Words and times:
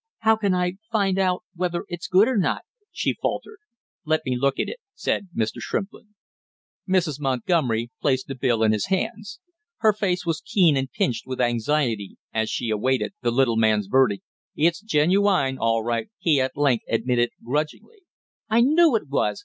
"How 0.21 0.35
can 0.35 0.55
I 0.55 0.77
find 0.91 1.19
out 1.19 1.43
whether 1.55 1.85
it's 1.87 2.07
good 2.07 2.27
or 2.27 2.35
not?" 2.35 2.63
she 2.91 3.13
faltered. 3.13 3.59
"Let 4.03 4.21
me 4.25 4.35
look 4.35 4.57
at 4.59 4.67
it!" 4.67 4.79
said 4.95 5.27
Mr. 5.37 5.57
Shrimplin. 5.59 6.15
Mrs. 6.89 7.19
Montgomery 7.19 7.91
placed 8.01 8.25
the 8.25 8.33
bill 8.33 8.63
in 8.63 8.71
his 8.71 8.87
hands. 8.87 9.39
Her 9.77 9.93
face 9.93 10.25
was 10.25 10.41
keen 10.41 10.75
and 10.75 10.91
pinched 10.91 11.27
with 11.27 11.39
anxiety 11.39 12.17
as 12.33 12.49
she 12.49 12.71
awaited 12.71 13.13
the 13.21 13.29
little 13.29 13.57
man's 13.57 13.85
verdict. 13.85 14.23
"It's 14.55 14.81
genu 14.81 15.27
ine 15.29 15.59
all 15.59 15.83
right," 15.83 16.09
he 16.17 16.41
at 16.41 16.57
length 16.57 16.85
admitted 16.89 17.29
grudgingly. 17.43 18.01
"I 18.49 18.61
knew 18.61 18.95
it 18.95 19.07
was!" 19.07 19.39